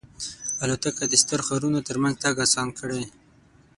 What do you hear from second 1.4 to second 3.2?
ښارونو ترمنځ تګ آسان کړی.